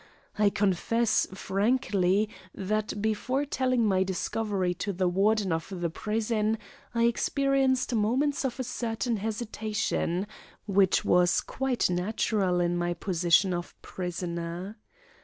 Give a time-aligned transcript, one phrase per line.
[0.35, 6.57] I confess frankly that before telling my discovery to the Warden of the prison
[6.95, 10.25] I experienced moments of a certain hesitation,
[10.65, 14.79] which was quite natural in my position of prisoner.